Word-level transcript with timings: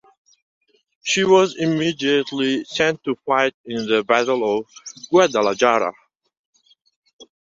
She 1.03 1.23
was 1.23 1.57
immediately 1.57 2.63
sent 2.63 3.03
to 3.03 3.15
fight 3.23 3.53
in 3.65 3.85
the 3.85 4.03
Battle 4.03 4.57
of 4.61 4.65
Guadalajara. 5.11 5.93